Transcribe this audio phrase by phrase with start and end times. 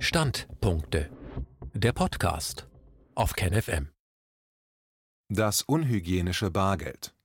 [0.00, 1.10] Standpunkte.
[1.74, 2.68] Der Podcast
[3.16, 3.88] auf KenFM.
[5.28, 7.16] Das unhygienische Bargeld.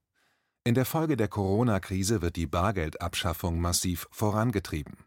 [0.64, 4.98] In der Folge der Corona-Krise wird die Bargeldabschaffung massiv vorangetrieben.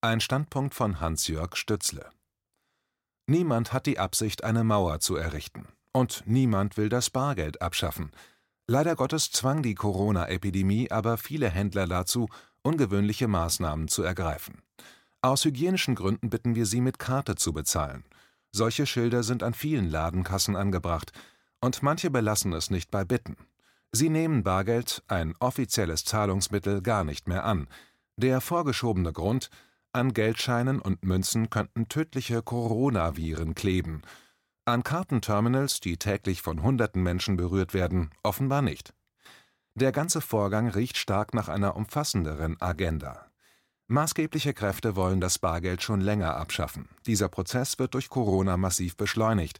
[0.00, 2.08] Ein Standpunkt von Hans-Jörg Stützle.
[3.26, 5.68] Niemand hat die Absicht, eine Mauer zu errichten.
[5.92, 8.10] Und niemand will das Bargeld abschaffen.
[8.66, 12.30] Leider Gottes zwang die Corona-Epidemie aber viele Händler dazu,
[12.62, 14.62] ungewöhnliche Maßnahmen zu ergreifen.
[15.24, 18.04] Aus hygienischen Gründen bitten wir Sie, mit Karte zu bezahlen.
[18.52, 21.12] Solche Schilder sind an vielen Ladenkassen angebracht,
[21.62, 23.38] und manche belassen es nicht bei Bitten.
[23.90, 27.68] Sie nehmen Bargeld, ein offizielles Zahlungsmittel, gar nicht mehr an.
[28.18, 29.48] Der vorgeschobene Grund,
[29.94, 34.02] an Geldscheinen und Münzen könnten tödliche Coronaviren kleben.
[34.66, 38.92] An Kartenterminals, die täglich von hunderten Menschen berührt werden, offenbar nicht.
[39.74, 43.30] Der ganze Vorgang riecht stark nach einer umfassenderen Agenda.
[43.86, 46.88] Maßgebliche Kräfte wollen das Bargeld schon länger abschaffen.
[47.06, 49.58] Dieser Prozess wird durch Corona massiv beschleunigt.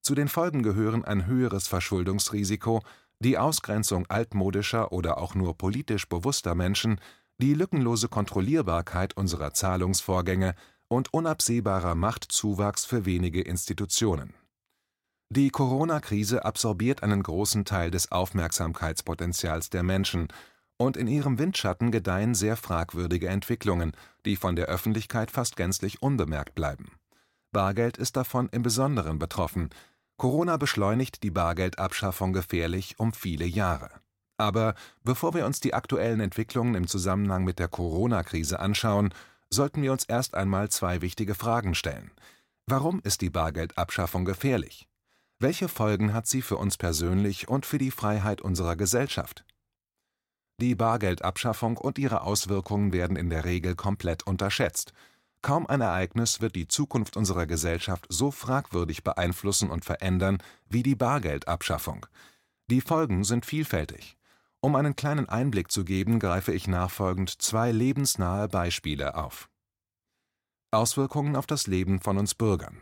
[0.00, 2.82] Zu den Folgen gehören ein höheres Verschuldungsrisiko,
[3.20, 7.00] die Ausgrenzung altmodischer oder auch nur politisch bewusster Menschen,
[7.38, 10.54] die lückenlose Kontrollierbarkeit unserer Zahlungsvorgänge
[10.88, 14.32] und unabsehbarer Machtzuwachs für wenige Institutionen.
[15.28, 20.28] Die Corona-Krise absorbiert einen großen Teil des Aufmerksamkeitspotenzials der Menschen,
[20.78, 23.92] und in ihrem Windschatten gedeihen sehr fragwürdige Entwicklungen,
[24.24, 26.92] die von der Öffentlichkeit fast gänzlich unbemerkt bleiben.
[27.52, 29.70] Bargeld ist davon im Besonderen betroffen.
[30.18, 33.90] Corona beschleunigt die Bargeldabschaffung gefährlich um viele Jahre.
[34.38, 39.14] Aber bevor wir uns die aktuellen Entwicklungen im Zusammenhang mit der Corona-Krise anschauen,
[39.48, 42.10] sollten wir uns erst einmal zwei wichtige Fragen stellen.
[42.66, 44.88] Warum ist die Bargeldabschaffung gefährlich?
[45.38, 49.44] Welche Folgen hat sie für uns persönlich und für die Freiheit unserer Gesellschaft?
[50.58, 54.92] Die Bargeldabschaffung und ihre Auswirkungen werden in der Regel komplett unterschätzt.
[55.42, 60.94] Kaum ein Ereignis wird die Zukunft unserer Gesellschaft so fragwürdig beeinflussen und verändern wie die
[60.94, 62.06] Bargeldabschaffung.
[62.70, 64.16] Die Folgen sind vielfältig.
[64.60, 69.50] Um einen kleinen Einblick zu geben, greife ich nachfolgend zwei lebensnahe Beispiele auf.
[70.70, 72.80] Auswirkungen auf das Leben von uns Bürgern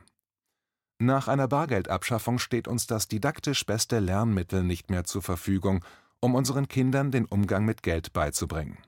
[1.05, 5.85] nach einer Bargeldabschaffung steht uns das didaktisch beste Lernmittel nicht mehr zur Verfügung,
[6.25, 8.79] um unseren Kindern den Umgang mit Geld beizubringen.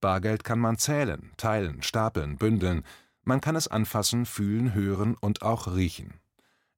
[0.00, 2.82] Bargeld kann man zählen, teilen, stapeln, bündeln,
[3.22, 6.14] man kann es anfassen, fühlen, hören und auch riechen.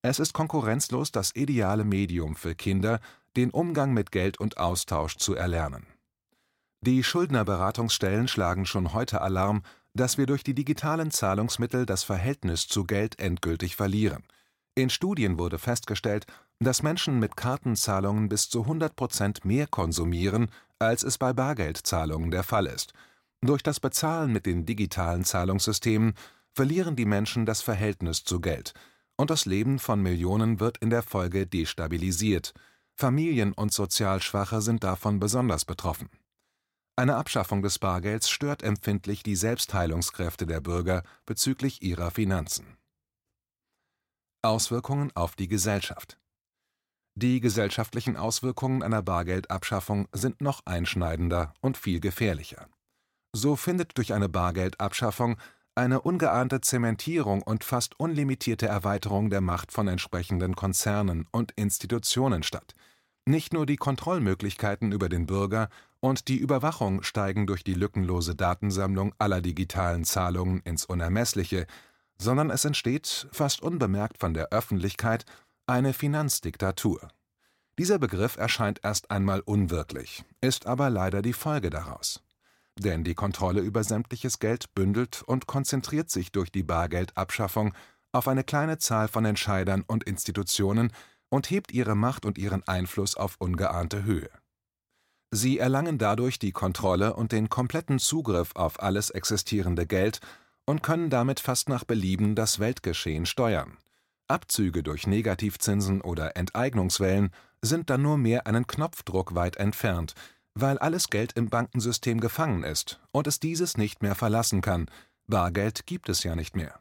[0.02, 3.00] Es ist konkurrenzlos das ideale Medium für Kinder,
[3.38, 5.86] den Umgang mit Geld und Austausch zu erlernen.
[6.82, 9.62] Die Schuldnerberatungsstellen schlagen schon heute Alarm,
[9.94, 14.24] dass wir durch die digitalen Zahlungsmittel das Verhältnis zu Geld endgültig verlieren–
[14.74, 16.26] in Studien wurde festgestellt,
[16.64, 22.42] dass Menschen mit Kartenzahlungen bis zu 100 Prozent mehr konsumieren, als es bei Bargeldzahlungen der
[22.42, 22.92] Fall ist.
[23.40, 26.14] Durch das Bezahlen mit den digitalen Zahlungssystemen
[26.52, 28.74] verlieren die Menschen das Verhältnis zu Geld,
[29.16, 32.54] und das Leben von Millionen wird in der Folge destabilisiert.
[32.94, 36.10] Familien und sozial Schwache sind davon besonders betroffen.
[36.94, 42.76] Eine Abschaffung des Bargelds stört empfindlich die Selbstheilungskräfte der Bürger bezüglich ihrer Finanzen.
[44.42, 46.18] Auswirkungen auf die Gesellschaft
[47.14, 52.68] Die gesellschaftlichen Auswirkungen einer Bargeldabschaffung sind noch einschneidender und viel gefährlicher.
[53.34, 55.36] So findet durch eine Bargeldabschaffung
[55.74, 62.74] eine ungeahnte Zementierung und fast unlimitierte Erweiterung der Macht von entsprechenden Konzernen und Institutionen statt.
[63.24, 65.68] Nicht nur die Kontrollmöglichkeiten über den Bürger
[66.00, 71.66] und die Überwachung steigen durch die lückenlose Datensammlung aller digitalen Zahlungen ins Unermessliche,
[72.18, 75.24] sondern es entsteht, fast unbemerkt von der Öffentlichkeit,
[75.72, 77.08] eine Finanzdiktatur.
[77.78, 82.22] Dieser Begriff erscheint erst einmal unwirklich, ist aber leider die Folge daraus.
[82.78, 87.72] Denn die Kontrolle über sämtliches Geld bündelt und konzentriert sich durch die Bargeldabschaffung
[88.12, 90.92] auf eine kleine Zahl von Entscheidern und Institutionen
[91.30, 94.28] und hebt ihre Macht und ihren Einfluss auf ungeahnte Höhe.
[95.30, 100.20] Sie erlangen dadurch die Kontrolle und den kompletten Zugriff auf alles existierende Geld
[100.66, 103.78] und können damit fast nach Belieben das Weltgeschehen steuern.
[104.32, 107.31] Abzüge durch Negativzinsen oder Enteignungswellen
[107.61, 110.14] sind dann nur mehr einen Knopfdruck weit entfernt,
[110.55, 114.87] weil alles Geld im Bankensystem gefangen ist und es dieses nicht mehr verlassen kann.
[115.26, 116.81] Bargeld gibt es ja nicht mehr.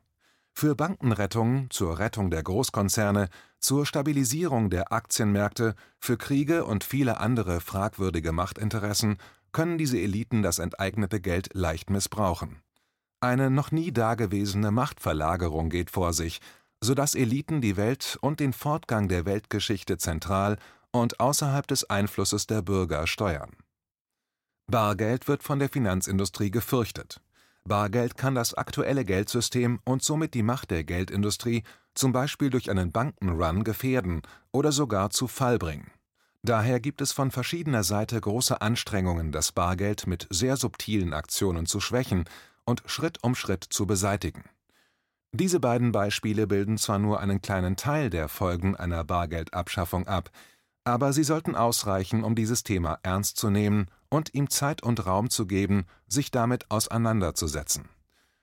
[0.53, 7.61] Für Bankenrettungen, zur Rettung der Großkonzerne, zur Stabilisierung der Aktienmärkte, für Kriege und viele andere
[7.61, 9.17] fragwürdige Machtinteressen
[9.51, 12.61] können diese Eliten das enteignete Geld leicht missbrauchen.
[13.21, 16.39] Eine noch nie dagewesene Machtverlagerung geht vor sich,
[16.81, 20.57] so dass Eliten die Welt und den Fortgang der Weltgeschichte zentral
[20.91, 23.51] und außerhalb des Einflusses der Bürger steuern.
[24.67, 27.21] Bargeld wird von der Finanzindustrie gefürchtet.
[27.63, 31.63] Bargeld kann das aktuelle Geldsystem und somit die Macht der Geldindustrie
[31.93, 35.91] zum Beispiel durch einen Bankenrun gefährden oder sogar zu Fall bringen.
[36.43, 41.79] Daher gibt es von verschiedener Seite große Anstrengungen, das Bargeld mit sehr subtilen Aktionen zu
[41.79, 42.25] schwächen
[42.65, 44.43] und Schritt um Schritt zu beseitigen.
[45.33, 50.29] Diese beiden Beispiele bilden zwar nur einen kleinen Teil der Folgen einer Bargeldabschaffung ab,
[50.83, 55.29] aber sie sollten ausreichen, um dieses Thema ernst zu nehmen und ihm Zeit und Raum
[55.29, 57.87] zu geben, sich damit auseinanderzusetzen.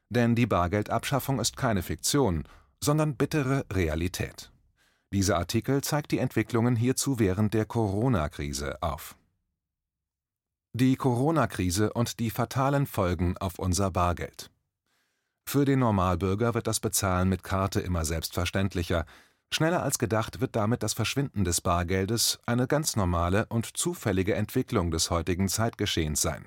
[0.09, 2.45] Denn die Bargeldabschaffung ist keine Fiktion,
[2.83, 4.51] sondern bittere Realität.
[5.13, 9.17] Dieser Artikel zeigt die Entwicklungen hierzu während der Corona-Krise auf.
[10.73, 14.51] Die Corona-Krise und die fatalen Folgen auf unser Bargeld.
[15.49, 19.07] Für den Normalbürger wird das Bezahlen mit Karte immer selbstverständlicher,
[19.51, 24.91] Schneller als gedacht wird damit das Verschwinden des Bargeldes eine ganz normale und zufällige Entwicklung
[24.91, 26.45] des heutigen Zeitgeschehens sein.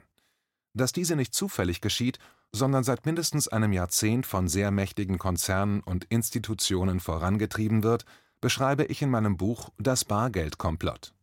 [0.75, 2.19] Dass diese nicht zufällig geschieht,
[2.51, 8.05] sondern seit mindestens einem Jahrzehnt von sehr mächtigen Konzernen und Institutionen vorangetrieben wird,
[8.39, 11.15] beschreibe ich in meinem Buch Das Bargeldkomplott.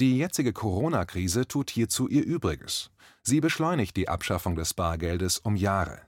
[0.00, 2.90] Die jetzige Corona-Krise tut hierzu ihr Übriges.
[3.22, 6.00] Sie beschleunigt die Abschaffung des Bargeldes um Jahre.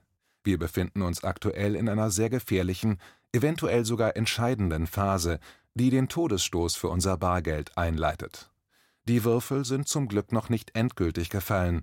[0.45, 2.99] Wir befinden uns aktuell in einer sehr gefährlichen,
[3.33, 5.39] eventuell sogar entscheidenden Phase,
[5.73, 8.51] die den Todesstoß für unser Bargeld einleitet.
[9.05, 11.81] Die Würfel sind zum Glück noch nicht endgültig gefallen,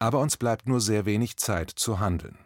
[0.00, 2.36] aber uns bleibt nur sehr wenig Zeit zu handeln.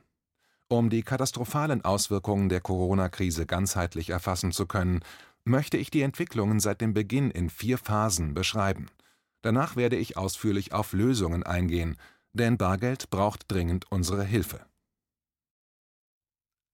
[0.69, 5.01] Um die katastrophalen Auswirkungen der Corona-Krise ganzheitlich erfassen zu können,
[5.45, 8.87] möchte ich die Entwicklungen seit dem Beginn in vier Phasen beschreiben.
[9.41, 11.97] Danach werde ich ausführlich auf Lösungen eingehen,
[12.35, 14.61] denn Bargeld braucht dringend unsere Hilfe.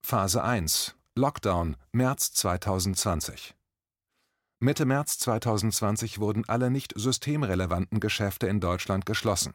[0.03, 3.55] Phase 1 Lockdown März 2020
[4.59, 9.53] Mitte März 2020 wurden alle nicht systemrelevanten Geschäfte in Deutschland geschlossen.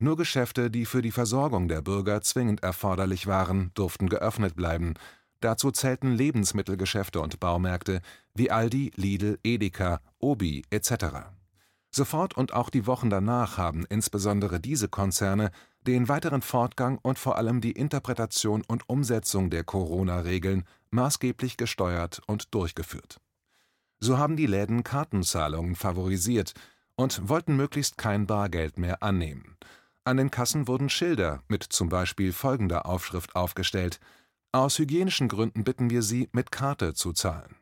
[0.00, 4.94] Nur Geschäfte, die für die Versorgung der Bürger zwingend erforderlich waren, durften geöffnet bleiben.
[5.38, 8.00] Dazu zählten Lebensmittelgeschäfte und Baumärkte
[8.34, 11.28] wie Aldi, Lidl, Edeka, Obi etc.
[11.92, 15.52] Sofort und auch die Wochen danach haben insbesondere diese Konzerne
[15.86, 22.54] den weiteren Fortgang und vor allem die Interpretation und Umsetzung der Corona-Regeln maßgeblich gesteuert und
[22.54, 23.20] durchgeführt.
[24.00, 26.54] So haben die Läden Kartenzahlungen favorisiert
[26.96, 29.56] und wollten möglichst kein Bargeld mehr annehmen.
[30.04, 34.00] An den Kassen wurden Schilder mit zum Beispiel folgender Aufschrift aufgestellt:
[34.52, 37.56] Aus hygienischen Gründen bitten wir Sie, mit Karte zu zahlen.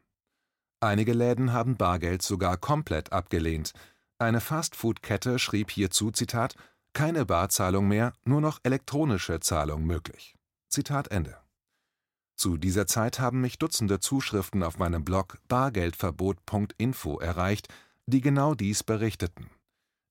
[0.80, 3.72] Einige Läden haben Bargeld sogar komplett abgelehnt.
[4.18, 6.56] Eine Fastfood-Kette schrieb hierzu: Zitat,
[6.94, 10.36] Keine Barzahlung mehr, nur noch elektronische Zahlung möglich.
[10.68, 11.38] Zitat Ende.
[12.36, 17.68] Zu dieser Zeit haben mich Dutzende Zuschriften auf meinem Blog bargeldverbot.info erreicht,
[18.06, 19.50] die genau dies berichteten.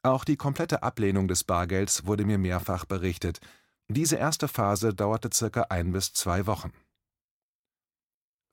[0.03, 3.39] Auch die komplette Ablehnung des Bargelds wurde mir mehrfach berichtet.
[3.87, 6.71] Diese erste Phase dauerte circa ein bis zwei Wochen.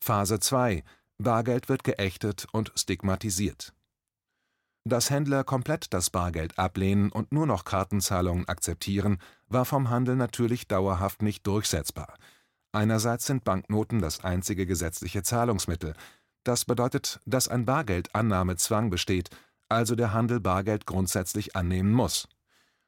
[0.04, 0.84] Phase 2
[1.18, 3.74] Bargeld wird geächtet und stigmatisiert.
[4.88, 10.66] Dass Händler komplett das Bargeld ablehnen und nur noch Kartenzahlungen akzeptieren, war vom Handel natürlich
[10.66, 12.14] dauerhaft nicht durchsetzbar.
[12.72, 15.92] Einerseits sind Banknoten das einzige gesetzliche Zahlungsmittel.
[16.42, 19.28] Das bedeutet, dass ein Bargeldannahmezwang besteht,
[19.68, 22.26] also der Handel Bargeld grundsätzlich annehmen muss.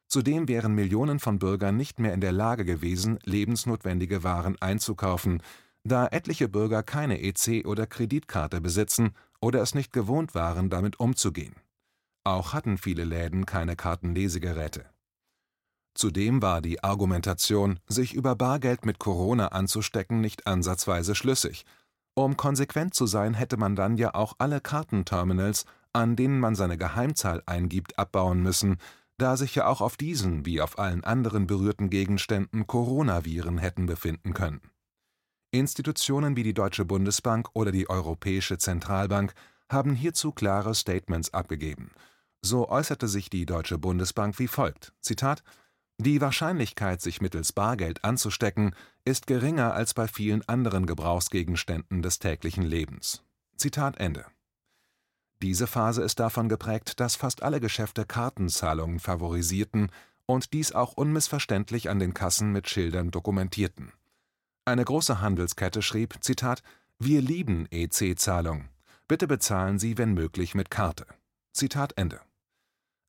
[0.06, 5.42] Zudem wären Millionen von Bürgern nicht mehr in der Lage gewesen, lebensnotwendige Waren einzukaufen,
[5.84, 9.10] da etliche Bürger keine EC oder Kreditkarte besitzen
[9.42, 11.56] oder es nicht gewohnt waren, damit umzugehen.
[12.24, 14.90] Auch hatten viele Läden keine Kartenlesegeräte
[15.94, 21.64] Zudem war die Argumentation, sich über Bargeld mit Corona anzustecken, nicht ansatzweise schlüssig.
[22.14, 26.78] Um konsequent zu sein, hätte man dann ja auch alle Kartenterminals, an denen man seine
[26.78, 28.78] Geheimzahl eingibt, abbauen müssen,
[29.18, 34.32] da sich ja auch auf diesen wie auf allen anderen berührten Gegenständen Coronaviren hätten befinden
[34.32, 34.62] können.
[35.50, 39.34] Institutionen wie die Deutsche Bundesbank oder die Europäische Zentralbank
[39.68, 41.90] haben hierzu klare Statements abgegeben.
[42.42, 45.42] So äußerte sich die Deutsche Bundesbank wie folgt: Zitat
[46.00, 52.62] die Wahrscheinlichkeit, sich mittels Bargeld anzustecken, ist geringer als bei vielen anderen Gebrauchsgegenständen des täglichen
[52.64, 53.22] Lebens.
[53.56, 54.24] Zitat Ende.
[55.42, 59.92] Diese Phase ist davon geprägt, dass fast alle Geschäfte Kartenzahlungen favorisierten
[60.24, 63.92] und dies auch unmissverständlich an den Kassen mit Schildern dokumentierten.
[64.64, 66.62] Eine große Handelskette schrieb: Zitat,
[66.98, 68.70] Wir lieben EC-Zahlung.
[69.06, 71.04] Bitte bezahlen Sie, wenn möglich, mit Karte.
[71.52, 72.22] Zitat Ende.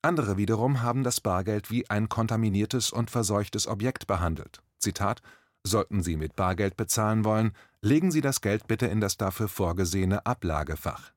[0.02, 4.60] Andere wiederum haben das Bargeld wie ein kontaminiertes und verseuchtes Objekt behandelt.
[4.78, 5.22] Zitat:
[5.64, 10.26] Sollten Sie mit Bargeld bezahlen wollen, legen Sie das Geld bitte in das dafür vorgesehene
[10.26, 11.12] Ablagefach.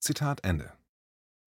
[0.00, 0.72] Zitat Ende.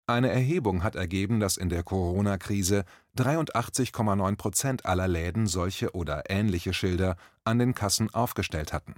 [0.07, 2.85] Eine Erhebung hat ergeben, dass in der Corona-Krise
[3.17, 8.97] 83,9 Prozent aller Läden solche oder ähnliche Schilder an den Kassen aufgestellt hatten.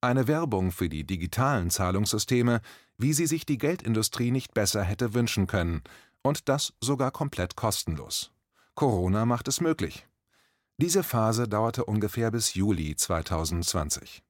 [0.00, 2.62] Eine Werbung für die digitalen Zahlungssysteme,
[2.96, 5.82] wie sie sich die Geldindustrie nicht besser hätte wünschen können,
[6.22, 8.32] und das sogar komplett kostenlos.
[8.74, 10.06] Corona macht es möglich.
[10.76, 14.22] Diese Phase dauerte ungefähr bis Juli 2020.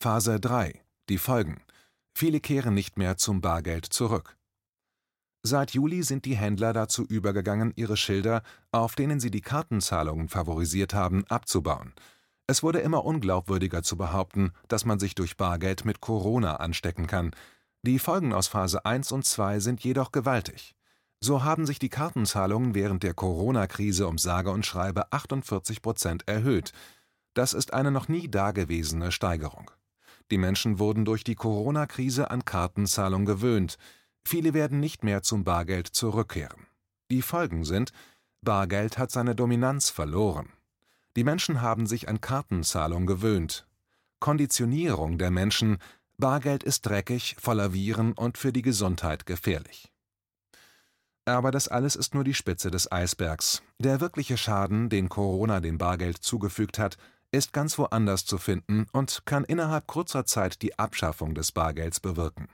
[0.00, 1.62] Phase 3 Die Folgen
[2.14, 4.36] Viele kehren nicht mehr zum Bargeld zurück.
[5.44, 10.94] Seit Juli sind die Händler dazu übergegangen, ihre Schilder, auf denen sie die Kartenzahlungen favorisiert
[10.94, 11.94] haben, abzubauen.
[12.46, 17.32] Es wurde immer unglaubwürdiger zu behaupten, dass man sich durch Bargeld mit Corona anstecken kann.
[17.84, 20.76] Die Folgen aus Phase 1 und 2 sind jedoch gewaltig.
[21.20, 26.72] So haben sich die Kartenzahlungen während der Corona-Krise um sage und schreibe 48 Prozent erhöht.
[27.34, 29.72] Das ist eine noch nie dagewesene Steigerung.
[30.30, 33.78] Die Menschen wurden durch die Corona-Krise an Kartenzahlung gewöhnt.
[34.24, 36.68] Viele werden nicht mehr zum Bargeld zurückkehren.
[37.10, 37.92] Die Folgen sind,
[38.42, 40.52] Bargeld hat seine Dominanz verloren.
[41.16, 43.66] Die Menschen haben sich an Kartenzahlung gewöhnt.
[44.20, 45.78] Konditionierung der Menschen,
[46.22, 49.90] Bargeld ist dreckig, voller Viren und für die Gesundheit gefährlich.
[51.24, 53.60] Aber das alles ist nur die Spitze des Eisbergs.
[53.80, 56.96] Der wirkliche Schaden, den Corona dem Bargeld zugefügt hat,
[57.32, 62.46] ist ganz woanders zu finden und kann innerhalb kurzer Zeit die Abschaffung des Bargelds bewirken.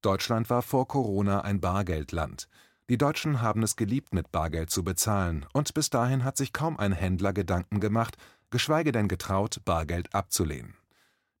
[0.00, 2.48] Deutschland war vor Corona ein Bargeldland.
[2.90, 6.80] Die Deutschen haben es geliebt, mit Bargeld zu bezahlen, und bis dahin hat sich kaum
[6.80, 8.16] ein Händler Gedanken gemacht,
[8.50, 10.74] geschweige denn getraut, Bargeld abzulehnen.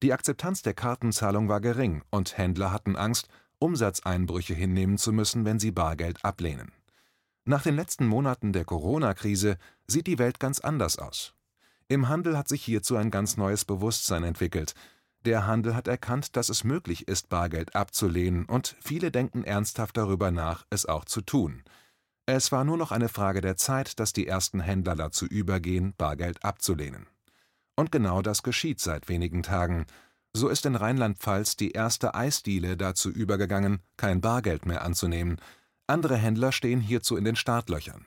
[0.02, 3.28] Die Akzeptanz der Kartenzahlung war gering, und Händler hatten Angst,
[3.60, 6.72] Umsatzeinbrüche hinnehmen zu müssen, wenn sie Bargeld ablehnen.
[7.44, 11.34] Nach den letzten Monaten der Corona-Krise sieht die Welt ganz anders aus.
[11.86, 14.74] Im Handel hat sich hierzu ein ganz neues Bewusstsein entwickelt,
[15.24, 20.32] der Handel hat erkannt, dass es möglich ist, Bargeld abzulehnen, und viele denken ernsthaft darüber
[20.32, 21.62] nach, es auch zu tun.
[22.26, 26.44] Es war nur noch eine Frage der Zeit, dass die ersten Händler dazu übergehen, Bargeld
[26.44, 27.06] abzulehnen.
[27.74, 29.86] Und genau das geschieht seit wenigen Tagen.
[30.32, 35.38] So ist in Rheinland-Pfalz die erste Eisdiele dazu übergegangen, kein Bargeld mehr anzunehmen.
[35.86, 38.06] Andere Händler stehen hierzu in den Startlöchern.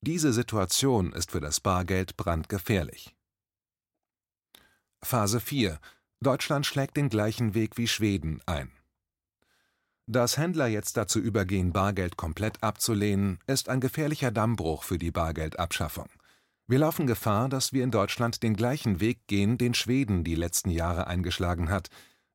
[0.00, 3.14] Diese Situation ist für das Bargeld brandgefährlich.
[5.02, 5.78] Phase 4
[6.20, 8.72] Deutschland schlägt den gleichen Weg wie Schweden ein.
[10.06, 16.08] Dass Händler jetzt dazu übergehen, Bargeld komplett abzulehnen, ist ein gefährlicher Dammbruch für die Bargeldabschaffung.
[16.70, 20.68] Wir laufen Gefahr, dass wir in Deutschland den gleichen Weg gehen, den Schweden die letzten
[20.68, 21.88] Jahre eingeschlagen hat.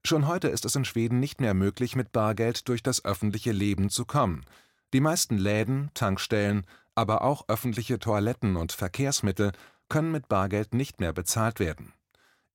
[0.04, 3.92] Schon heute ist es in Schweden nicht mehr möglich, mit Bargeld durch das öffentliche Leben
[3.92, 4.44] zu kommen.
[4.92, 9.52] Die meisten Läden, Tankstellen, aber auch öffentliche Toiletten und Verkehrsmittel
[9.88, 11.94] können mit Bargeld nicht mehr bezahlt werden.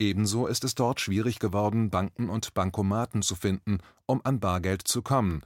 [0.00, 5.00] Ebenso ist es dort schwierig geworden, Banken und Bankomaten zu finden, um an Bargeld zu
[5.00, 5.42] kommen.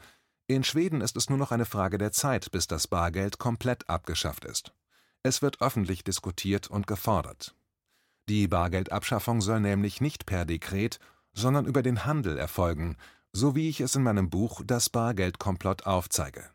[0.47, 4.47] In Schweden ist es nur noch eine Frage der Zeit, bis das Bargeld komplett abgeschafft
[4.47, 4.73] ist.
[5.23, 7.55] Es wird öffentlich diskutiert und gefordert.
[8.29, 10.99] Die Bargeldabschaffung soll nämlich nicht per Dekret,
[11.33, 12.97] sondern über den Handel erfolgen,
[13.33, 16.51] so wie ich es in meinem Buch Das Bargeldkomplott aufzeige.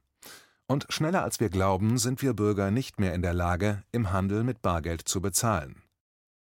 [0.68, 4.44] Und schneller als wir glauben, sind wir Bürger nicht mehr in der Lage, im Handel
[4.44, 5.82] mit Bargeld zu bezahlen.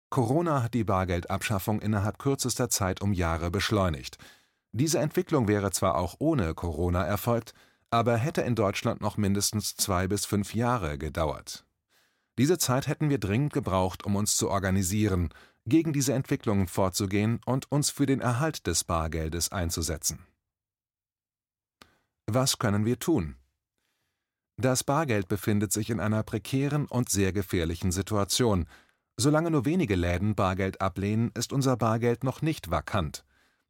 [0.09, 4.17] Corona hat die Bargeldabschaffung innerhalb kürzester Zeit um Jahre beschleunigt.
[4.71, 7.53] Diese Entwicklung wäre zwar auch ohne Corona erfolgt,
[7.91, 11.65] aber hätte in Deutschland noch mindestens zwei bis fünf Jahre gedauert.
[12.39, 15.29] Diese Zeit hätten wir dringend gebraucht, um uns zu organisieren,
[15.65, 20.25] gegen diese Entwicklungen vorzugehen und uns für den Erhalt des Bargeldes einzusetzen.
[22.25, 23.35] Was können wir tun?
[24.57, 28.65] Das Bargeld befindet sich in einer prekären und sehr gefährlichen Situation,
[29.21, 33.25] Solange nur wenige Läden Bargeld ablehnen, ist unser Bargeld noch nicht vakant.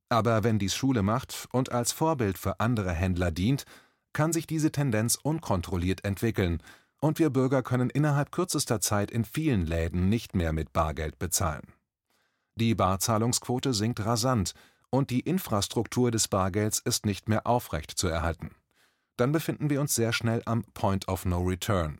[0.07, 3.65] Aber wenn dies Schule macht und als Vorbild für andere Händler dient,
[4.13, 6.61] kann sich diese Tendenz unkontrolliert entwickeln,
[6.99, 11.73] und wir Bürger können innerhalb kürzester Zeit in vielen Läden nicht mehr mit Bargeld bezahlen.
[12.55, 14.53] Die Barzahlungsquote sinkt rasant,
[14.91, 18.55] und die Infrastruktur des Bargelds ist nicht mehr aufrecht zu erhalten.
[19.17, 21.99] Dann befinden wir uns sehr schnell am Point of No Return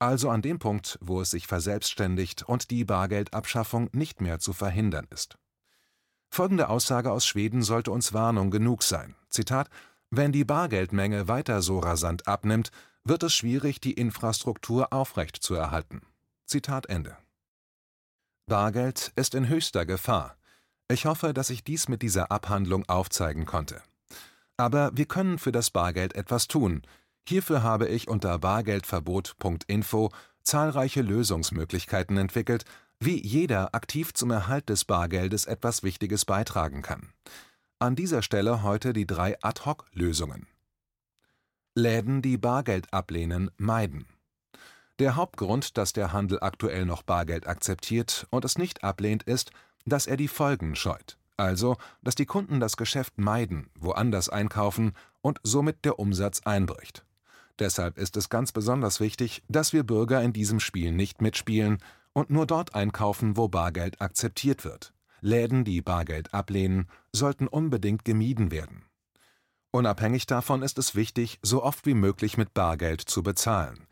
[0.00, 5.06] also an dem Punkt, wo es sich verselbstständigt und die Bargeldabschaffung nicht mehr zu verhindern
[5.10, 5.36] ist.
[6.30, 9.14] Folgende Aussage aus Schweden sollte uns Warnung genug sein.
[9.28, 9.68] Zitat
[10.10, 12.70] Wenn die Bargeldmenge weiter so rasant abnimmt,
[13.04, 16.02] wird es schwierig, die Infrastruktur aufrecht zu erhalten.
[16.46, 17.16] Zitat Ende.
[18.46, 20.36] Bargeld ist in höchster Gefahr.
[20.88, 23.82] Ich hoffe, dass ich dies mit dieser Abhandlung aufzeigen konnte.
[24.56, 26.82] Aber wir können für das Bargeld etwas tun,
[27.30, 30.10] Hierfür habe ich unter bargeldverbot.info
[30.42, 32.64] zahlreiche Lösungsmöglichkeiten entwickelt,
[32.98, 37.12] wie jeder aktiv zum Erhalt des Bargeldes etwas Wichtiges beitragen kann.
[37.78, 40.46] An dieser Stelle heute die drei Ad-hoc-Lösungen.
[41.76, 44.06] Läden, die Bargeld ablehnen, meiden.
[44.98, 49.52] Der Hauptgrund, dass der Handel aktuell noch Bargeld akzeptiert und es nicht ablehnt, ist,
[49.86, 55.38] dass er die Folgen scheut, also dass die Kunden das Geschäft meiden, woanders einkaufen und
[55.44, 57.04] somit der Umsatz einbricht.
[57.60, 61.78] Deshalb ist es ganz besonders wichtig, dass wir Bürger in diesem Spiel nicht mitspielen
[62.12, 64.92] und nur dort einkaufen, wo Bargeld akzeptiert wird.
[65.20, 68.84] Läden, die Bargeld ablehnen, sollten unbedingt gemieden werden.
[69.72, 73.86] Unabhängig davon ist es wichtig, so oft wie möglich mit Bargeld zu bezahlen.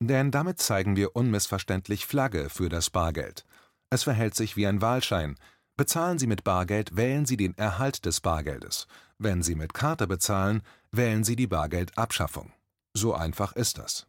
[0.00, 3.44] Denn damit zeigen wir unmissverständlich Flagge für das Bargeld.
[3.90, 5.36] Es verhält sich wie ein Wahlschein.
[5.76, 8.86] Bezahlen Sie mit Bargeld, wählen Sie den Erhalt des Bargeldes.
[9.18, 10.62] Wenn Sie mit Karte bezahlen,
[10.92, 12.52] wählen Sie die Bargeldabschaffung.
[12.92, 14.06] So einfach ist das.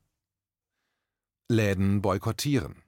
[1.50, 2.84] Läden boykottieren.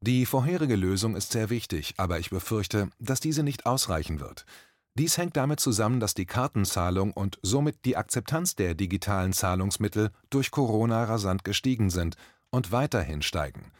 [0.00, 4.46] Die vorherige Lösung ist sehr wichtig, aber ich befürchte, dass diese nicht ausreichen wird.
[4.94, 10.50] Dies hängt damit zusammen, dass die Kartenzahlung und somit die Akzeptanz der digitalen Zahlungsmittel durch
[10.50, 12.16] Corona rasant gestiegen sind
[12.50, 13.72] und weiterhin steigen.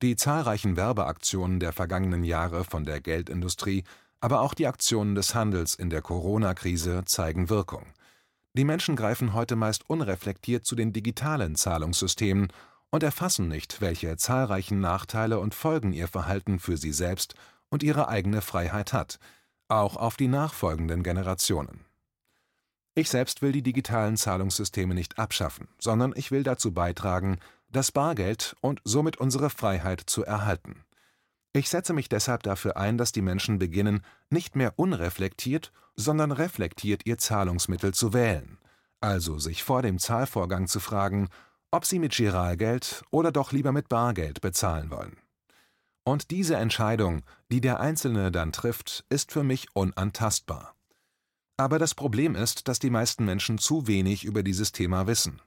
[0.00, 3.82] Die zahlreichen Werbeaktionen der vergangenen Jahre von der Geldindustrie,
[4.20, 7.86] aber auch die Aktionen des Handels in der Corona-Krise zeigen Wirkung.
[8.54, 12.48] Die Menschen greifen heute meist unreflektiert zu den digitalen Zahlungssystemen
[12.90, 17.34] und erfassen nicht, welche zahlreichen Nachteile und Folgen ihr Verhalten für sie selbst
[17.70, 19.18] und ihre eigene Freiheit hat–
[19.70, 21.84] auch auf die nachfolgenden Generationen.
[22.94, 27.38] Ich selbst will die digitalen Zahlungssysteme nicht abschaffen, sondern ich will dazu beitragen,
[27.70, 30.84] das Bargeld und somit unsere Freiheit zu erhalten.
[31.52, 37.06] Ich setze mich deshalb dafür ein, dass die Menschen beginnen, nicht mehr unreflektiert, sondern reflektiert
[37.06, 38.58] ihr Zahlungsmittel zu wählen,
[39.00, 41.28] also sich vor dem Zahlvorgang zu fragen,
[41.70, 45.16] ob sie mit Giralgeld oder doch lieber mit Bargeld bezahlen wollen.
[46.04, 50.74] Und diese Entscheidung, die der Einzelne dann trifft, ist für mich unantastbar.
[51.56, 55.42] Aber das Problem ist, dass die meisten Menschen zu wenig über dieses Thema wissen.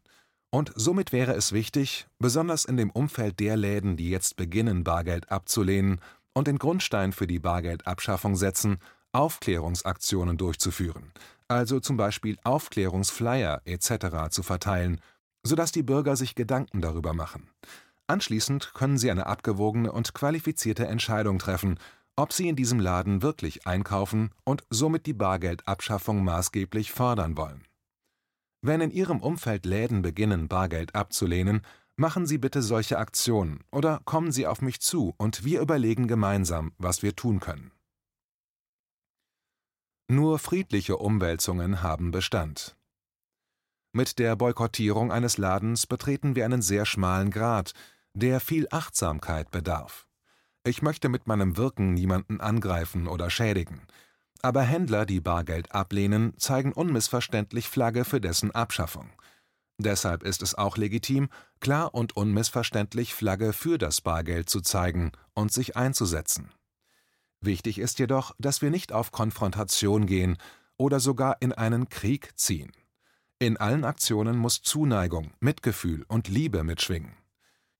[0.51, 5.31] Und somit wäre es wichtig, besonders in dem Umfeld der Läden, die jetzt beginnen, Bargeld
[5.31, 5.99] abzulehnen
[6.33, 8.77] und den Grundstein für die Bargeldabschaffung setzen,
[9.13, 11.11] Aufklärungsaktionen durchzuführen,
[11.47, 14.29] also zum Beispiel Aufklärungsflyer etc.
[14.29, 15.01] zu verteilen,
[15.43, 17.49] sodass die Bürger sich Gedanken darüber machen.
[18.07, 21.79] Anschließend können Sie eine abgewogene und qualifizierte Entscheidung treffen,
[22.15, 27.65] ob Sie in diesem Laden wirklich einkaufen und somit die Bargeldabschaffung maßgeblich fördern wollen.
[28.61, 31.61] Wenn in Ihrem Umfeld Läden beginnen, Bargeld abzulehnen,
[31.95, 36.73] machen Sie bitte solche Aktionen oder kommen Sie auf mich zu und wir überlegen gemeinsam,
[36.77, 37.71] was wir tun können.
[40.09, 42.75] Nur friedliche Umwälzungen haben Bestand.
[43.93, 47.73] Mit der Boykottierung eines Ladens betreten wir einen sehr schmalen Grat,
[48.13, 50.07] der viel Achtsamkeit bedarf.
[50.63, 53.81] Ich möchte mit meinem Wirken niemanden angreifen oder schädigen.
[54.41, 59.09] Aber Händler, die Bargeld ablehnen, zeigen unmissverständlich Flagge für dessen Abschaffung.
[59.77, 65.51] Deshalb ist es auch legitim, klar und unmissverständlich Flagge für das Bargeld zu zeigen und
[65.51, 66.51] sich einzusetzen.
[67.41, 70.37] Wichtig ist jedoch, dass wir nicht auf Konfrontation gehen
[70.77, 72.71] oder sogar in einen Krieg ziehen.
[73.39, 77.22] In allen Aktionen muss Zuneigung, Mitgefühl und Liebe mitschwingen.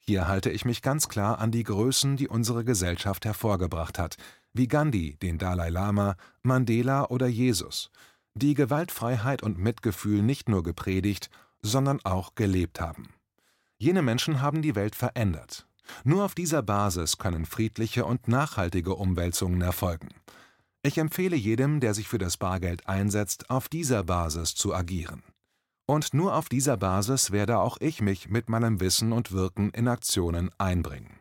[0.05, 4.17] Hier halte ich mich ganz klar an die Größen, die unsere Gesellschaft hervorgebracht hat,
[4.53, 7.89] wie Gandhi, den Dalai Lama, Mandela oder Jesus,
[8.33, 11.29] die Gewaltfreiheit und Mitgefühl nicht nur gepredigt,
[11.61, 13.13] sondern auch gelebt haben.
[13.77, 15.67] Jene Menschen haben die Welt verändert.
[16.03, 20.09] Nur auf dieser Basis können friedliche und nachhaltige Umwälzungen erfolgen.
[20.81, 25.23] Ich empfehle jedem, der sich für das Bargeld einsetzt, auf dieser Basis zu agieren.
[25.85, 29.87] Und nur auf dieser Basis werde auch ich mich mit meinem Wissen und Wirken in
[29.87, 31.19] Aktionen einbringen.